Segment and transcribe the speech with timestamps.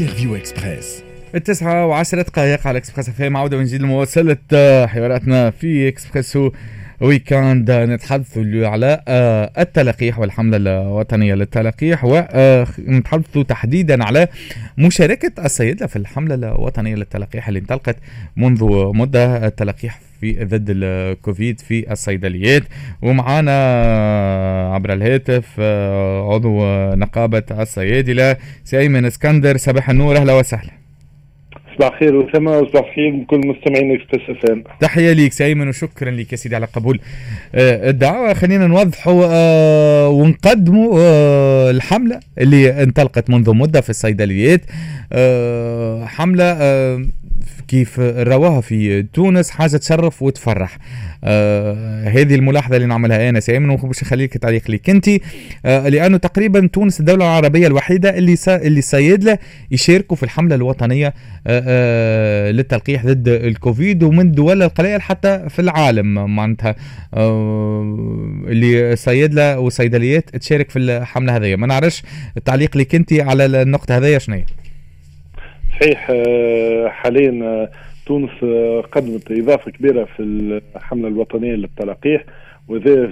[0.00, 1.02] interview Express
[1.34, 6.50] التسعة وعشرة دقائق على Express F عودة من جديد لمواصلة آه، حواراتنا في Expresso
[7.00, 12.04] Weekend نتحدث على آه، التلقيح والحملة الوطنية للتلقيح.
[12.04, 14.28] ونتحدث تحديدا على
[14.78, 17.96] مشاركة السيدة في الحملة الوطنية للتلقيح اللي انطلقت
[18.36, 19.46] منذ مدة.
[19.46, 22.62] التلقيح في ضد الكوفيد في الصيدليات.
[23.02, 23.52] ومعانا
[24.74, 26.60] عبر الهاتف آه، عضو
[26.94, 29.56] نقابة الصيادلة سي أيمن اسكندر.
[29.56, 30.70] صباح النور أهلا وسهلا.
[31.78, 34.64] صباح الخير وسما وصباح الخير لكل مستمعين Express FM.
[34.80, 37.00] تحية ليك سي أيمن وشكرا لك يا سيدي على قبول
[37.54, 41.00] آه، الدعوة خلينا نوضحوا آه، ونقدموا
[41.70, 44.60] الحملة اللي انطلقت منذ مدة في الصيدليات.
[46.06, 47.04] حملة آه،
[47.68, 49.50] كيف رواها في تونس.
[49.50, 50.78] حاجة تشرف وتفرح.
[51.24, 55.08] آه هذه الملاحظة اللي نعملها أنا سي أيمن ومش نخليك تعليق لك أنت.
[55.66, 59.38] آه لأنه تقريبا تونس الدولة العربية الوحيدة اللي سا اللي الصيادلة
[59.70, 66.36] يشاركوا في الحملة الوطنية آه آه للتلقيح ضد الكوفيد ومن الدول القليل حتى في العالم.
[66.36, 66.74] معناتها
[67.14, 67.82] آه
[68.48, 72.02] اللي صيادلة وصيدليات تشارك في الحملة هذه ما نعرفش
[72.36, 74.42] التعليق لك أنت على النقطة هذه شنو؟
[75.80, 77.68] صحيح آه، حاليا آه،
[78.06, 80.22] تونس آه، قدمت إضافة كبيرة في
[80.76, 82.24] الحملة الوطنية للتلقيح
[82.68, 83.10] وذا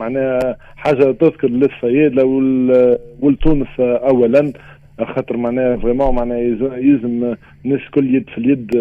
[0.00, 4.52] معناها حاجة تذكر للصيادله وال- ولتونس اولا
[5.02, 6.38] خاطر معناها فريمون معناها
[6.78, 8.76] يلزم الناس كل يد في اليد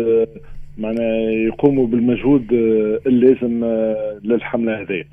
[0.78, 2.46] معناها يقوموا بالمجهود
[3.08, 3.66] اللازم
[4.24, 5.04] للحملة هذه.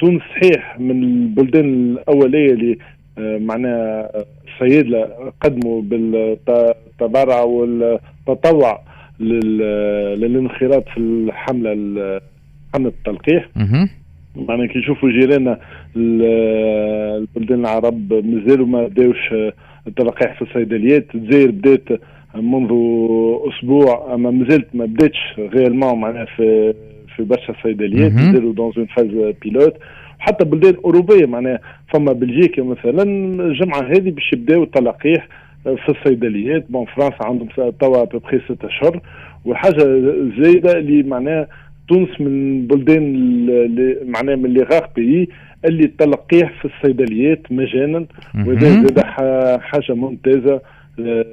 [0.00, 2.78] تونس صحيح من البلدان الأولية اللي
[3.38, 4.10] معناها
[4.54, 5.08] الصيادله
[5.40, 8.80] قدموا بالتبرع والتطوع
[9.20, 12.20] لل- للانخراط في الحملة ال-
[12.74, 13.48] حملة التلقيح.
[14.48, 15.58] معناها كي نشوفوا جيراننا
[15.96, 16.22] ال-
[17.36, 19.34] البلدان العرب مازالوا ما بداوش
[19.86, 22.00] التلقيح في الصيدليات الجزائر بدات
[22.34, 22.70] منذ
[23.48, 26.74] أسبوع أما مازالت ما بداتش vraiment معناها في
[27.16, 28.12] في برشا صيدليات.
[28.12, 29.74] مازالوا dans une phase pilote
[30.26, 31.60] حتى بلدان أوروبية معناها
[31.94, 33.02] فما بلجيكا مثلا
[33.46, 35.28] الجمعه هذه باش يبداو التلقيح
[35.64, 37.48] في الصيدليات bon فرنسا عندهم
[37.80, 39.00] توا ببخي ست أشهر
[39.44, 39.84] وحاجة
[40.42, 41.48] زايدة اللي معناها
[41.88, 45.28] تونس من البلدان اللي معناها من les rares pays
[45.64, 48.82] اللي التلقيح في الصيدليات مجانا وهذا.
[48.86, 49.00] زاد
[49.60, 50.60] حاجة ممتازة
[51.00, 51.24] آه،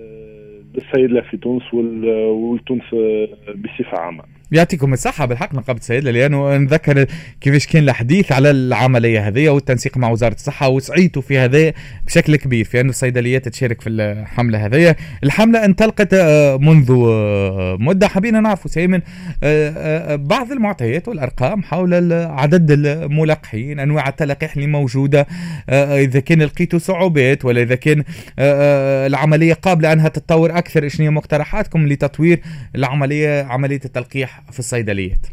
[0.75, 4.23] للصيدله في تونس وال- ولتونس آه، بصفة عامة.
[4.51, 5.25] يعطيكم الصحة.
[5.25, 7.06] بالحق نقابة الصيادلة لأنه نذكر
[7.41, 11.73] كيفاش كان الحديث على العملية هذه والتنسيق مع وزارة الصحة وسعيتوا في هذا
[12.06, 12.66] بشكل كبير.
[12.66, 14.95] في أن الصيدليات تشارك في الحملة هذه.
[15.23, 18.07] الحملة انطلقت آه، منذ آه، مدة.
[18.07, 19.01] حبينا نعرفوا سيمن
[19.44, 25.28] آه، بعض المعطيات والأرقام حول عدد الملقحين أنواع التلقيح اللي موجودة
[25.69, 28.03] إذا كان لقيتوا صعوبات ولا إذا كان
[28.40, 30.90] العملية قابلة أنها تتطور أكثر.
[31.00, 32.41] هي مقترحاتكم لتطوير
[32.75, 35.28] العملية عملية التلقيح في الصيدليات؟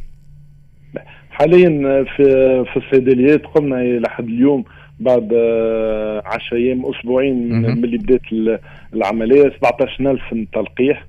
[1.30, 2.24] حاليا في
[2.72, 4.64] في الصيدليات قمنا إلى حد اليوم
[5.00, 8.58] بعد آه، 10 أيام أسبوعين من اللي بدات ال-
[8.94, 9.48] العملية.
[9.58, 11.06] 17000 تلقيح.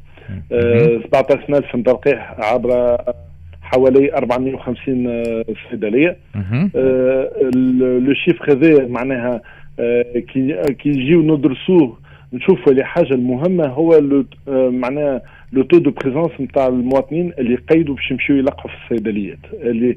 [0.52, 2.98] آه، 17000 تلقيح عبر
[3.62, 6.18] حوالي 450 آه، صيدلية.
[6.76, 7.30] آه،
[8.00, 9.42] le chiffre هذا معناها
[9.80, 11.98] آه، كي كي نجيو ندرسوه
[12.34, 15.22] نشوفوا اللي حاجة المهمة هو le آه، معناها
[15.54, 19.96] le taux de présence نتاع المواطنين اللي قيدوا باش يمشيو يلقحوا في الصيدليات اللي.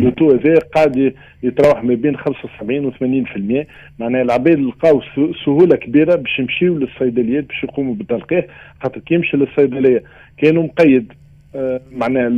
[0.00, 1.12] le taux هذا قاعد
[1.42, 3.66] يتراوح ما بين 75 و 80%
[3.98, 8.44] معناها العباد لقاو سه- سهولة كبيرة باش يمشيو للصيدليات باش يقوموا بالتلقيح
[8.82, 10.02] خاطر كي يمشي للصيدلية
[10.38, 11.12] كانوا مقيد
[11.56, 12.28] آه، معناها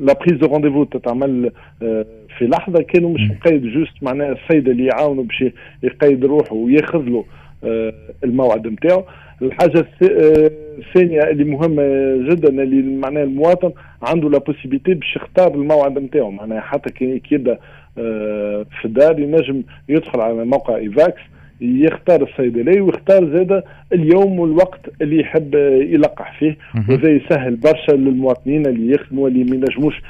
[0.00, 1.50] la prise de rendez-vous تتعمل
[1.82, 2.04] آه،
[2.40, 3.20] في لحظة كانوا مش.
[3.30, 5.44] مقيد juste معناها السيد اللي يعاونوا باش
[5.82, 7.24] يقيد روحه وياخذ له
[7.64, 7.92] آه،
[8.24, 9.04] الموعد نتاعو.
[9.42, 11.82] الحاجة آه، الثانية اللي مهمة
[12.30, 16.30] جدا اللي معناها المواطن عنده la possibilité باش يختار الموعد نتاعو.
[16.30, 17.58] معناها حتى كي كي يبدأ
[17.98, 21.20] آه، في الدار ينجم يدخل على موقع Evax.
[21.60, 23.62] يختار الصيدلي ويختار زاد
[23.92, 25.54] اليوم والوقت اللي يحب
[25.94, 26.56] يلقح فيه.
[26.88, 30.02] وهذا يسهل برشا للمواطنين اللي يخدموا اللي ما ينجموش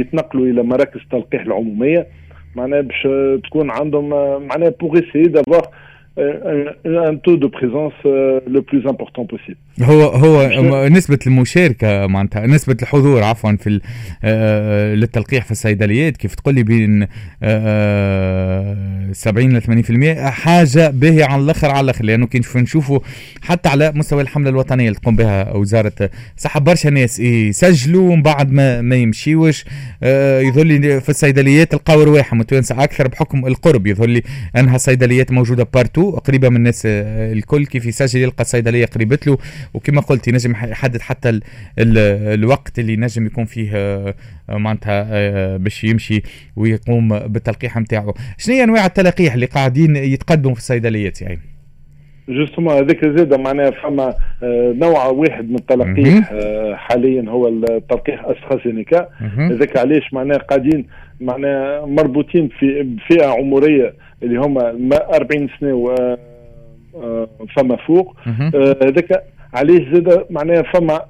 [0.00, 2.06] يتنقلوا إلى مراكز التلقيح العمومية
[2.56, 3.08] معناها باش
[3.44, 4.08] تكون عندهم
[4.46, 5.68] معناها pour avoir
[6.18, 7.92] un taux de présence
[8.46, 13.80] le plus important possible هو هو نسبة المشاركة معناتها نسبة الحضور عفوا في ال-
[14.24, 17.06] آه، للتلقيح في الصيدليات كيف تقول لي بين
[17.42, 18.76] آه،
[19.12, 22.98] 70 ل 80% حاجة باهية على الآخر على الآخر لأنه كي نشوف- نشوفوا
[23.42, 28.52] حتى على مستوى الحملة الوطنية اللي تقوم بها وزارة الصحة برشا ناس يسجلوا ومن بعد
[28.52, 29.64] ما ما يمشيوش.
[30.02, 33.86] آه، يظل لي في الصيدليات القوا رواحهم متوانسة أكثر بحكم القرب.
[33.86, 34.22] يظل لي
[34.56, 36.18] أنها صيدليات موجودة partout له.
[36.18, 39.38] قريبة من الناس الكل كيف يسجل يلقى الصيدليه قريبت له.
[39.74, 41.42] وكما قلت ينجم يحدد حتى ال
[41.78, 41.98] ال
[42.40, 44.14] الوقت اللي نجم يكون فيه
[44.48, 46.22] معناتها باش يمشي
[46.56, 51.40] ويقوم بالتلقيح نتاعو شنو هي أنواع التلقيح اللي قاعدين يتقدموا في الصيدليات يعني؟
[52.28, 59.08] justement هذاك زاد معناها فما آه، نوع واحد من التلقيح آه، حاليا هو التلقيح أسترازينيكا.
[59.38, 60.86] هذاك علاش معناها قاعدين
[61.20, 64.60] معناها مربوطين في فئة عمرية اللي هما
[65.14, 65.94] 40 سنة و
[66.96, 68.16] آه، فما فوق.
[68.82, 69.24] هذاك
[69.54, 71.00] علاش زاد معناها فما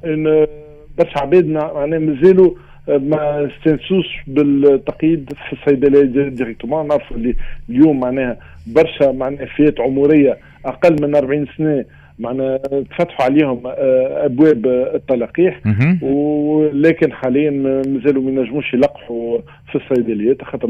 [0.98, 2.50] برشا عباد معناها مازالوا
[2.88, 6.88] ما استنسوش بالتقييد في الصيدلية ديريكتومون.
[6.88, 7.34] نعرفوا اللي
[7.70, 8.36] اليوم معناها
[8.66, 11.84] برشا معناها فئات عمرية أقل من 40 سنة
[12.18, 12.56] معنا
[12.90, 15.60] تفتحوا عليهم آه، أبواب التلقيح.
[16.02, 17.50] ولكن حاليا
[17.86, 19.38] مازالوا ما ينجموش يلقحوا
[19.72, 20.68] في الصيدليات خاطر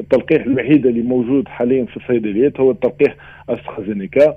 [0.00, 3.16] التلقيح الوحيد اللي موجود حاليا في الصيدليات هو التلقيح
[3.48, 4.34] أسترازينيكا.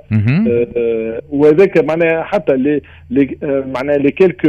[0.47, 2.81] آه، وهذاك معناها حتى les
[3.75, 4.47] معناها les quelques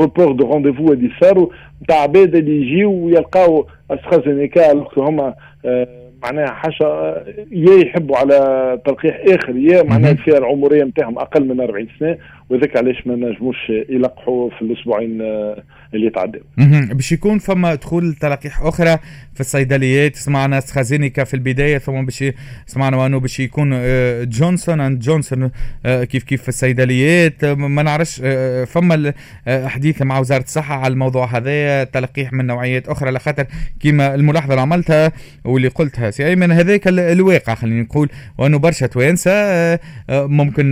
[0.00, 1.48] reports de rendez-vous اللي صاروا
[1.82, 5.34] نتاع عباد اللي يجيو ويلقاو أسترازينيكا هما
[6.22, 7.14] معناها حاجة
[7.50, 12.18] يا يحبوا على تلقيح آخر يا معناها الفئة العمرية نتاعهم أقل من 40 سنة
[12.50, 13.56] وذاك علاش ما نجموش
[13.88, 15.62] يلقحوا في الأسبوعين آه،
[15.94, 16.40] اللي تعدوا.
[16.92, 18.98] باش يكون فما دخول تلقيح أخرى
[19.34, 20.16] في الصيدليات.
[20.16, 22.24] سمعنا استرازينيكا في البداية ثم باش
[22.66, 25.50] سمعنا انه باش يكون آه، جونسون اند جونسون
[25.86, 27.44] آه، كيف كيف في الصيدليات.
[27.44, 28.20] ما نعرفش
[28.66, 29.12] فما
[29.48, 31.84] حديث مع وزارة الصحة على الموضوع هذا.
[31.84, 33.46] تلقيح من نوعيات أخرى لخاطر
[33.80, 35.12] كما الملاحظة اللي عملتها
[35.44, 36.10] واللي قلتها.
[36.10, 38.08] سي أيمن هذاك الواقع خلينا نقول
[38.38, 39.30] وأنه برشا توانسة
[40.10, 40.70] ممكن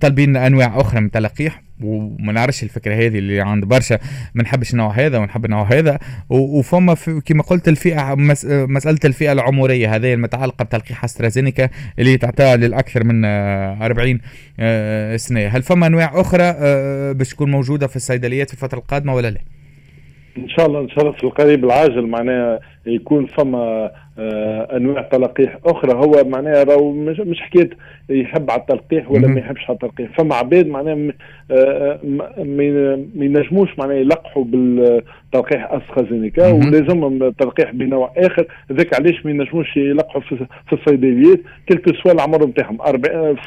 [0.00, 1.01] طالبين أنواع أخرى.
[1.02, 3.98] من تلقيح وما نعرفش الفكرة هذه اللي عند برشا
[4.34, 8.14] ما نحبش النوع هذا ونحب النوع هذا وفما كما قلت الفئة
[8.48, 11.68] مسألة الفئة العمرية هذه المتعلقة بتلقيح أسترازينيكا
[11.98, 14.18] اللي تعطيها للأكثر من 40
[14.60, 19.14] آه، سنة هل فما أنواع أخرى آه، باش تكون موجودة في الصيدليات في الفترة القادمة
[19.14, 19.40] ولا لا؟
[20.38, 25.58] إن شاء الله ان شاء الله في القريب العاجل معناها يكون فما آه أنواع تلقيح
[25.66, 25.92] أخرى.
[25.94, 27.70] هو معناها راهو مش, مش حكاية
[28.08, 30.10] يحب على التلقيح ولا ما يحبش على التلقيح.
[30.18, 31.12] فما عباد معناها
[31.50, 31.98] آه
[32.44, 38.46] ما ينجموش معناها يلقحوا بالتلقيح استرازينيكا ولازمهم تلقيح بنوع آخر.
[38.72, 40.36] ذاك علاش ما ينجموش يلقحوا في,
[40.66, 42.78] في الصيدليات كلك سوا العمر نتاعهم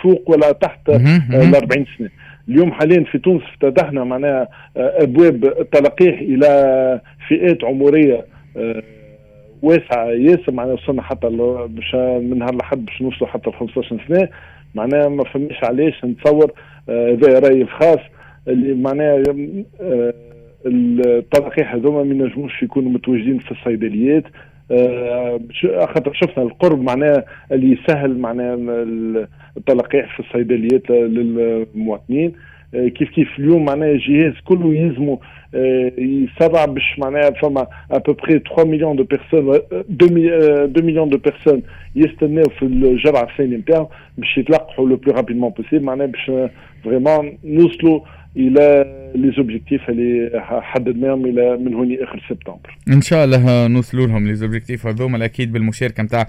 [0.03, 2.09] فوق ولا تحت ال 40 سنة.
[2.49, 4.47] اليوم حاليا في تونس افتتحنا معناها
[4.77, 8.25] آه، أبواب التلقيح إلى فئات عمرية
[8.57, 8.83] آه،
[9.61, 11.27] واسعة ياسر معناها وصلنا حتى
[11.67, 14.29] باش من نهار لحد باش نوصلوا حتى ل 15 سنة.
[14.75, 16.51] معناها ما فهمنيش علاش نتصور
[16.89, 17.99] آه، هذا رأيي الخاص
[18.47, 19.23] اللي معناها
[20.65, 24.23] التلقيح هذوما ما ينجموش يكونوا متواجدين في الصيدليات.
[25.87, 28.55] خاطر شفنا القرب معناها اللي يسهل معناها
[29.57, 32.33] التلقيح في الصيدليات للمواطنين.
[32.75, 35.17] آه، كيف كيف اليوم معناها الجهاز كله يلزموا
[35.55, 41.17] آه، يسرع باش معناها فما à peu près 3 millions de personnes 2 millions de
[41.17, 41.61] personnes
[41.95, 46.31] يستناو في الجرعة الثانية نتاعو باش يتلقحوا le plus rapidement possible معناها باش
[46.83, 47.99] vraiment نوصلوا
[48.37, 48.85] إلى
[49.15, 52.77] les objectifs اللي حددناهم إلى من هوني اخر سبتمبر.
[52.87, 56.27] إن شاء الله نوصلوا لهم les objectifs هذوما أكيد بالمشاركه نتاع آه،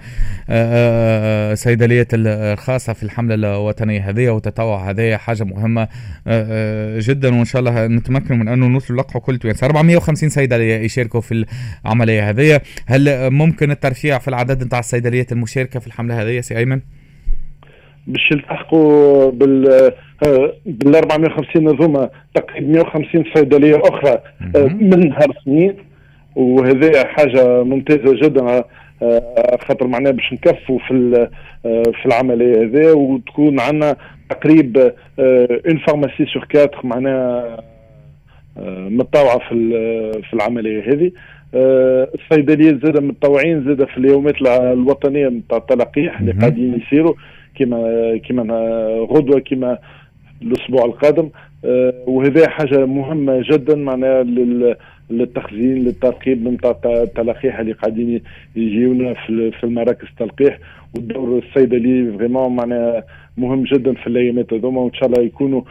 [0.49, 5.87] آه، صيدليات الخاصة في الحملة الوطنية هذه وتطوع هذه حاجة مهمة
[6.27, 7.35] آه، جدا.
[7.35, 11.45] وإن شاء الله نتمكن من أنه نوصلوا لقحوا كل توانسه 450 صيدليه يشاركوا في
[11.85, 12.61] العملية هذه.
[12.85, 16.81] هل ممكن الترفيع في العدد نتاع الصيدليات المشاركة في الحملة هذه سي أيمن؟
[18.07, 19.91] باش يلتحقوا بال
[20.65, 24.17] بال 450 هذوما تقريبا 150 صيدليه أخرى
[24.55, 25.75] آه، من نهار سنين
[26.35, 28.63] وهذا حاجة ممتازة جدا
[29.01, 31.27] آه، خاطر معناها باش نكفوا في
[31.65, 32.93] آه، في العملية هذه.
[32.93, 33.95] وتكون عندنا
[34.29, 37.57] تقريب une pharmacie sur quatre معناها
[38.89, 39.71] متطوعة في
[40.29, 41.11] في العملية هذه.
[41.53, 47.13] الصيدليات زاد متطوعين زاد في اليومات الوطنية نتاع التلقيح اللي قاعدين يصيروا.
[47.59, 48.43] كما كما
[49.09, 49.77] غدوة كما
[50.41, 51.29] الأسبوع القادم.
[51.65, 54.23] آه، وهذا حاجة مهمة جدا معناها
[55.09, 58.21] للتخزين للترقيب نتاع التلقيح اللي قاعدين
[58.55, 60.59] يجيونا في المراكز التلقيح.
[60.95, 63.03] والدور الصيدلي vraiment معناها
[63.37, 64.81] مهم جدا في الأيامات هذوما.
[64.81, 65.61] وإن شاء الله يكونوا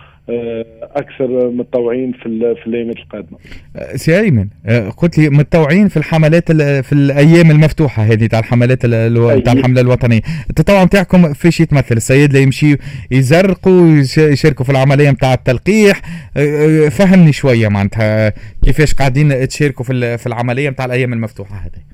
[0.83, 3.39] أكثر متطوعين في في الأيامات القادمة.
[3.77, 8.87] آه، سي أيمن آه، قلت لي متطوعين في الحملات في الأيام المفتوحة هذه تاع الحملات
[8.87, 12.77] تاع الحملة الوطنية، التطوع نتاعكم فيش يتمثل؟ السيد اللي يمشي
[13.11, 16.01] يزرقوا يشاركوا في العملية نتاع التلقيح،
[16.91, 18.33] فهمني شوية معناتها
[18.65, 21.87] كيفاش قاعدين تشاركوا في في العملية نتاع الأيام المفتوحة هذه.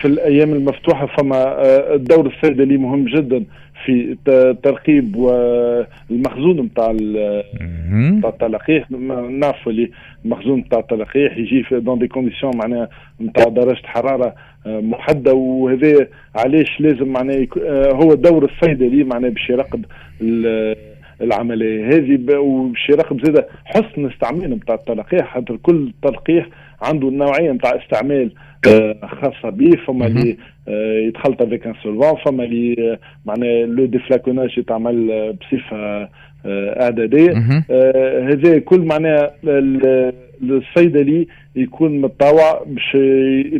[0.00, 1.56] في الأيام المفتوحة فما
[1.94, 3.44] الدور الصيدلي مهم جدا
[3.84, 4.16] في
[4.62, 6.92] ترقيب والمخزون نتاع
[7.92, 8.90] نتاع التلقيح.
[9.30, 9.90] نعرفوا اللي
[10.24, 12.88] المخزون نتاع التلقيح يجي في دون دي كونديسيون معناها
[13.20, 14.34] نتاع درجة حرارة
[14.66, 19.84] آه، محددة وهذا علاش لازم معناها آه، هو الدور الصيدلي معناها باش يراقب
[21.20, 26.46] العملية هذه وباش يراقب زاده حسن استعمال نتاع التلقيح خاطر كل تلقيح
[26.84, 28.30] عنده نوعيه نتاع استعمال
[28.68, 30.36] آه، خاصة به فما اللي
[31.08, 36.08] يتخلط avec un solvant فما اللي معناها le déflaconnage يتعمل بصفه
[36.82, 37.32] اعداديه
[38.30, 39.30] هذا كل معناها
[40.42, 41.26] الصيدلي
[41.56, 42.96] يكون متطوع باش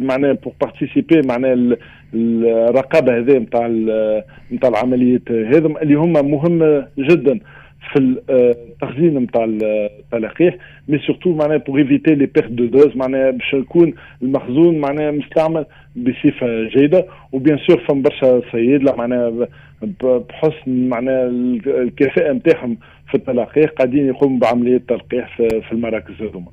[0.02, 1.76] معناها pour participer معناها
[2.14, 3.66] الرقابة هذه نتاع
[4.52, 7.40] نتاع العمليات هذم اللي هما مهمه جدا.
[7.92, 7.98] في
[8.30, 10.56] التخزين نتاع التلقيح
[10.88, 15.66] mais surtout معناها pour éviter les pertes de doses معناها باش يكون المخزون معناها مستعمل
[15.96, 19.48] بصفة جيدة و bien sûr فما برشا صيادله معناها
[20.02, 21.26] بحسن معناها
[21.66, 22.76] الكفاءة نتاعهم
[23.08, 26.46] في التلقيح قاعدين يقوموا بعملية تلقيح في المراكز هذوما.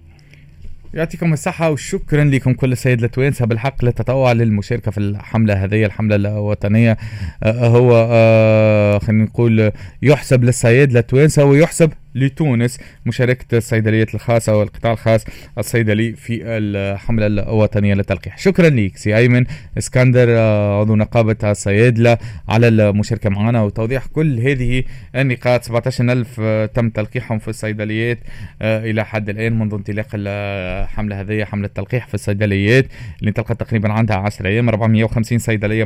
[0.94, 6.98] يعطيكم الصحة وشكرا لكم كل السيد التوانسة بالحق للتطوع للمشاركة في الحملة هذه الحملة الوطنية.
[7.44, 9.72] آه، هو آه، خلينا نقول
[10.02, 15.26] يحسب للسيد التوانسة ويحسب لتونس مشاركة الصيدليات الخاصة والقطاع الخاص
[15.58, 18.38] الصيدلي في الحملة الوطنية للتلقيح.
[18.38, 19.46] شكرا لك سي أيمن.
[19.78, 22.18] إسكندر آه، عضو نقابة الصيادلة
[22.50, 24.84] على المشاركة معنا وتوضيح كل هذه
[25.16, 25.64] النقاط.
[25.64, 28.20] 17000 آه، تم تلقيحهم في الصيدليات
[28.62, 32.86] آه، إلى حد الآن منذ انطلاق الحملة هذه حملة التلقيح في الصيدليات
[33.20, 34.70] اللي انطلقت تقريبا عندها 10 أيام.
[34.70, 35.86] 450 صيدلية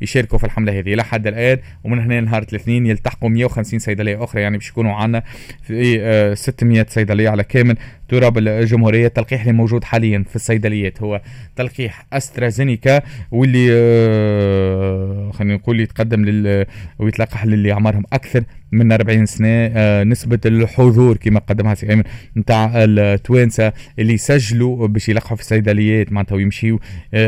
[0.00, 0.94] يشاركوا في الحملة هذه.
[0.94, 5.13] إلى حد الآن ومن هنا نهار الاثنين يلتحقوا 150 صيدلية أخرى يعني باش يكونوا عندنا
[5.62, 7.76] في 600 آه، صيدلية على كامل.
[8.08, 11.02] تراب الجمهورية التلقيح اللي موجود حاليا في الصيدليات.
[11.02, 11.20] هو
[11.56, 16.66] تلقيح أسترازينيكا واللي آه، خلينا نقول يتقدم لل
[16.98, 22.02] ويتلقح للي أعمارهم أكثر من 40 سنة آه، نسبة الحضور كما قدمها سي ايمن
[22.36, 26.78] نتاع التوانسة اللي سجلوا باش يلقحوا في الصيدليات معناتها ويمشيوا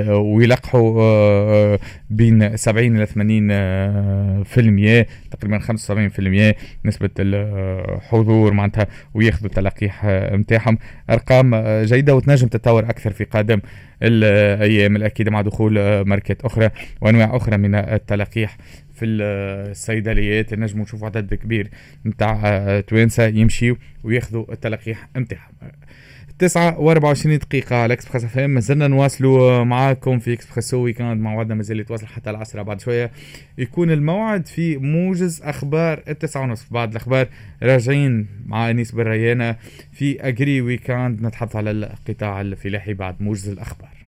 [0.08, 1.76] ويلقحوا
[2.10, 3.48] بين 70 إلى 80
[4.44, 6.54] في المية تقريبا 75%
[6.84, 10.65] نسبة الحضور معناتها وياخذوا التلقيح نتاعهم
[11.10, 13.60] أرقام جيدة وتنجم تتطور أكثر في قادم
[14.02, 16.70] الأيام الأكيدة مع دخول ماركات أخرى
[17.00, 18.56] وأنواع أخرى من التلقيح
[18.94, 20.54] في الصيدليات.
[20.54, 21.70] نجموا نشوفوا عدد كبير
[22.06, 25.52] نتاع توانسة يمشيوا وياخذوا التلقيح نتاعهم
[26.38, 32.06] تسعة و24 دقيقة على Express FM مازلنا نواصلوا معاكم في Expresso Weekend موعدنا مازال يتواصل
[32.06, 33.10] حتى العصر بعد شوية.
[33.58, 36.72] يكون الموعد في موجز أخبار التسعة ونصف.
[36.72, 37.28] بعد الأخبار
[37.62, 39.56] راجعين مع أنيس بالريانة
[39.92, 43.95] في Agri Weekend نتحدث على القطاع الفلاحي بعد موجز الأخبار.